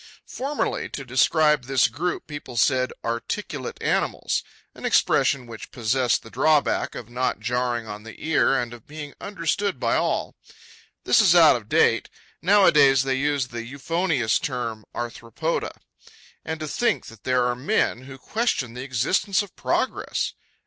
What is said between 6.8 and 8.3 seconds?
of not jarring on the